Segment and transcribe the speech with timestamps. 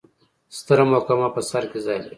[0.57, 2.09] ستره محکمه په سر کې ځای لري.